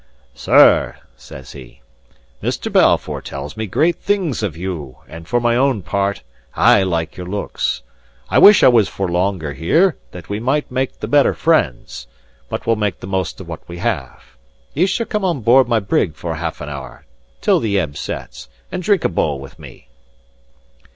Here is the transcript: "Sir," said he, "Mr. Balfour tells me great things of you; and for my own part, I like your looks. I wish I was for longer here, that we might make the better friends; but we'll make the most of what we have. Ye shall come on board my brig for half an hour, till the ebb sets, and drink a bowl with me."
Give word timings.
"Sir," 0.33 0.95
said 1.15 1.47
he, 1.49 1.81
"Mr. 2.41 2.73
Balfour 2.73 3.21
tells 3.21 3.55
me 3.55 3.67
great 3.67 3.97
things 3.97 4.41
of 4.41 4.57
you; 4.57 4.97
and 5.07 5.27
for 5.27 5.39
my 5.39 5.55
own 5.55 5.83
part, 5.83 6.23
I 6.55 6.81
like 6.81 7.17
your 7.17 7.27
looks. 7.27 7.83
I 8.27 8.39
wish 8.39 8.63
I 8.63 8.67
was 8.67 8.89
for 8.89 9.07
longer 9.07 9.53
here, 9.53 9.97
that 10.09 10.27
we 10.27 10.39
might 10.39 10.71
make 10.71 11.01
the 11.01 11.07
better 11.07 11.35
friends; 11.35 12.07
but 12.49 12.65
we'll 12.65 12.77
make 12.77 12.99
the 12.99 13.05
most 13.05 13.39
of 13.39 13.47
what 13.47 13.61
we 13.69 13.77
have. 13.77 14.23
Ye 14.73 14.87
shall 14.87 15.05
come 15.05 15.23
on 15.23 15.41
board 15.41 15.67
my 15.67 15.79
brig 15.79 16.15
for 16.15 16.33
half 16.33 16.61
an 16.61 16.69
hour, 16.69 17.05
till 17.39 17.59
the 17.59 17.77
ebb 17.79 17.95
sets, 17.95 18.49
and 18.71 18.81
drink 18.81 19.03
a 19.05 19.07
bowl 19.09 19.39
with 19.39 19.59
me." 19.59 19.87